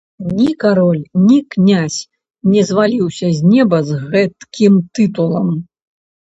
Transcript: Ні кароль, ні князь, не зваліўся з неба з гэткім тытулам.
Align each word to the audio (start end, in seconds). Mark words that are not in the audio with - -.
Ні 0.35 0.53
кароль, 0.61 1.01
ні 1.25 1.35
князь, 1.55 1.97
не 2.53 2.63
зваліўся 2.71 3.27
з 3.41 3.53
неба 3.53 3.77
з 3.91 4.01
гэткім 4.07 4.81
тытулам. 4.97 5.47